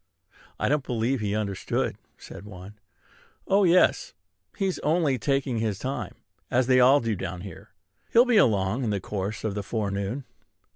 [0.59, 2.79] "I don't believe he understood," said one.
[3.47, 4.15] "Oh, yes!
[4.57, 6.15] He's only taking his time,
[6.49, 7.69] as they all do down here.
[8.11, 10.25] He'll be along in the course of the forenoon."